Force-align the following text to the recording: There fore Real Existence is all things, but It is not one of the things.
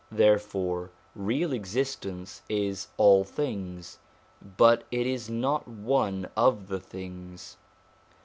There 0.11 0.39
fore 0.39 0.89
Real 1.13 1.53
Existence 1.53 2.41
is 2.49 2.87
all 2.97 3.23
things, 3.23 3.99
but 4.57 4.83
It 4.89 5.05
is 5.05 5.29
not 5.29 5.67
one 5.67 6.27
of 6.35 6.69
the 6.69 6.79
things. 6.79 7.57